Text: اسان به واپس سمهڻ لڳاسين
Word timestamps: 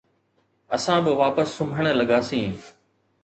اسان 0.75 0.99
به 1.05 1.11
واپس 1.21 1.47
سمهڻ 1.57 1.85
لڳاسين 1.99 2.51